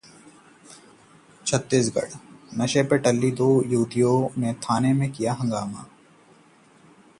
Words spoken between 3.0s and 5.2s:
टल्ली दो युवतियों ने थाने में